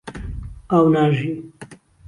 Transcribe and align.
ئاو 0.69 0.85
ناژی 0.93 1.31